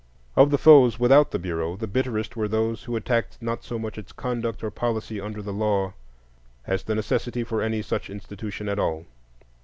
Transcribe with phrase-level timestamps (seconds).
[0.35, 3.99] Of the foes without the Bureau, the bitterest were those who attacked not so much
[3.99, 5.93] its conduct or policy under the law
[6.65, 9.05] as the necessity for any such institution at all.